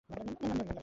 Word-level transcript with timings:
নাম, 0.09 0.27
নাম। 0.59 0.71